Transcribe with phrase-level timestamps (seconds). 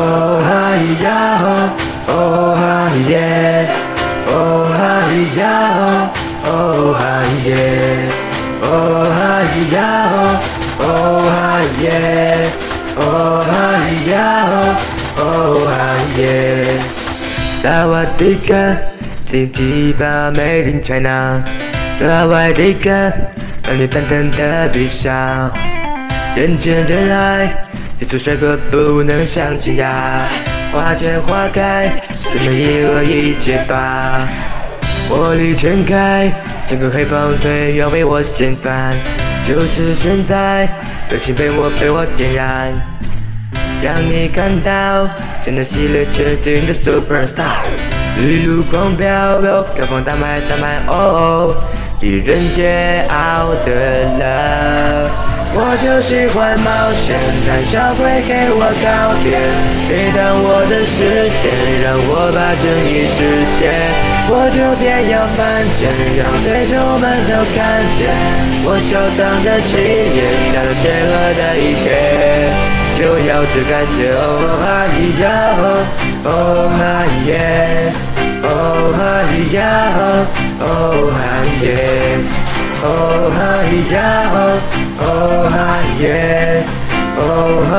[0.00, 1.56] Oh hi ya ho,
[2.16, 3.66] oh hi yeah,
[4.36, 5.92] oh hi ya ho,
[6.54, 10.26] oh hi yeah, oh hi ya ho,
[10.90, 12.38] oh hi yeah,
[13.06, 14.62] oh hi ya ho,
[15.26, 16.78] oh hi yeah.
[17.62, 18.64] สวัสดีค่ะ
[19.30, 19.70] จิงจี
[20.00, 21.18] บ้าเมลินไชน่า
[22.00, 23.02] สวัสดีค่ะ
[23.66, 24.40] 让你淡淡的
[24.74, 25.04] 微笑，
[26.36, 27.18] 认真热爱。
[28.00, 30.28] 一出帅哥不能相亲呀。
[30.72, 34.28] 花见花开，怎能一恶一结巴？
[35.08, 36.30] 火力全开，
[36.68, 38.96] 整个黑帮队要为我掀翻。
[39.44, 40.68] 就是现在，
[41.10, 42.72] 热情被我被我点燃，
[43.82, 45.08] 让你看到
[45.42, 47.64] 真的系列全新的 super star，
[48.18, 51.54] 一路狂飙，高峰大卖大卖哦，
[51.98, 53.72] 敌人桀骜的
[54.18, 54.57] 了。
[55.60, 59.34] 我就喜欢冒险，胆小鬼给我告别，
[59.90, 61.50] 别挡我的视线，
[61.82, 63.74] 让我把正义实现。
[64.30, 68.06] 我就偏要犯贱，让对手们都看见
[68.62, 69.82] 我嚣张的气
[70.14, 71.90] 焰，带着邪恶的一切，
[72.94, 74.14] 就要这感觉。
[74.14, 74.22] 哦
[74.62, 75.26] 哈咿呀
[75.58, 75.82] 哦，
[76.22, 77.90] 哦哈耶，
[78.44, 79.58] 哦哈咿呀
[79.98, 80.22] 哦，
[80.60, 81.18] 哦哈
[81.66, 81.66] 耶，
[82.82, 82.86] 哦
[83.34, 83.96] 哈咿呀
[84.32, 84.36] 哦。
[85.00, 85.04] 哦
[85.50, 85.56] 嗨
[86.02, 86.06] 耶，
[87.16, 87.20] 哦
[87.70, 87.72] 嗨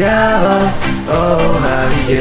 [0.00, 0.04] 呀
[0.42, 0.46] 哦，
[1.08, 1.12] 哦
[1.62, 1.64] 嗨
[2.12, 2.14] 耶。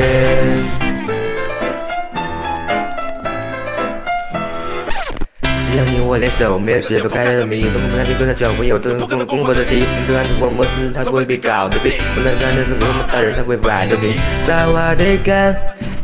[5.64, 7.62] 只要你我联手，没有解不开的谜。
[7.64, 9.86] 东南西北角，我有的攻攻破的题。
[10.06, 11.94] 不敢突破我是他会被搞的病。
[12.14, 14.14] 不能干的是我们杀人才会摆的命。
[14.42, 15.32] 萨瓦迪卡，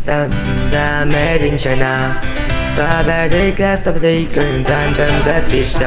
[0.06, 0.26] 哒
[0.72, 2.37] 哒，Made in China。
[2.78, 5.80] 萨瓦迪卡，萨瓦迪卡，淡淡的微笑。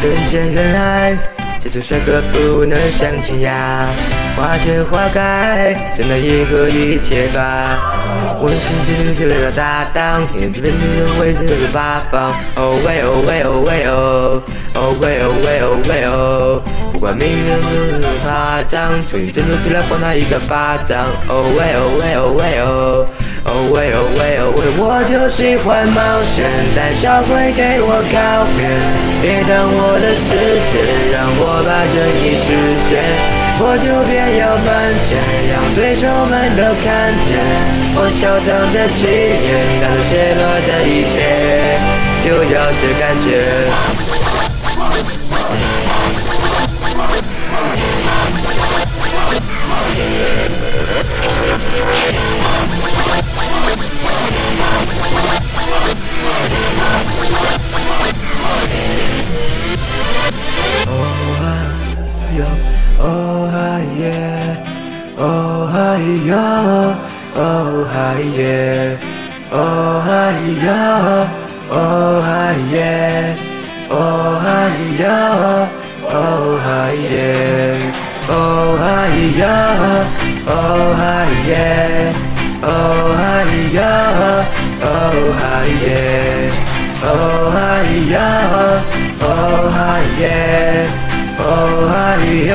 [0.00, 1.18] 人见人爱，
[1.60, 3.88] 这种帅哥不能相亲呀。
[4.36, 7.80] 花见花开，真的迎合一切吧。
[8.38, 12.30] 我心中就有搭档，天地变成为这个八方。
[12.54, 14.40] 哦喂哦喂哦喂哦，
[14.74, 16.62] 哦喂哦喂哦喂哦。
[16.96, 21.04] 不管命运如何夸张，从你真的出来扇他一个巴掌。
[21.28, 23.04] 哦喂哦喂哦喂哦，
[23.44, 24.64] 哦喂哦喂哦喂。
[24.80, 28.64] 我就喜欢冒险，胆小鬼给我靠边，
[29.20, 32.56] 别挡我的视线，让我把正义实
[32.88, 33.04] 现。
[33.60, 35.20] 我就偏要犯贱，
[35.52, 37.36] 让对手们都看见
[37.92, 39.52] 我嚣张的气焰，
[39.84, 41.76] 带着邪恶的一切，
[42.24, 44.15] 就要这感觉。
[67.46, 67.96] 呀，哦嗨
[68.36, 68.96] 耶，
[69.50, 70.10] 哦嗨
[70.66, 70.68] 呀，
[71.70, 71.74] 哦
[72.24, 72.26] 嗨
[72.72, 72.76] 耶，
[73.88, 74.02] 哦
[74.42, 74.46] 嗨
[74.98, 75.04] 呀，
[76.06, 76.10] 哦
[76.64, 76.66] 嗨
[77.06, 77.14] 耶，
[78.22, 78.84] 哦嗨
[79.38, 79.42] 呀，
[80.46, 80.50] 哦
[80.98, 81.00] 嗨
[81.46, 81.50] 耶，
[82.62, 82.64] 哦
[83.16, 83.22] 嗨
[83.76, 83.78] 呀，
[84.82, 84.84] 哦
[85.38, 85.42] 嗨
[85.84, 85.88] 耶，
[87.02, 87.06] 哦
[87.54, 87.56] 嗨
[88.10, 88.14] 呀，
[89.20, 89.22] 哦
[89.72, 89.76] 嗨
[90.20, 90.24] 耶。
[91.38, 91.40] 哦
[91.92, 91.94] 嗨
[92.48, 92.52] 呀，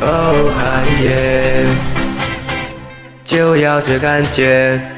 [0.00, 0.04] 哦
[0.56, 0.62] 嗨
[1.04, 1.06] 耶，
[3.34, 4.93] 就要这感觉。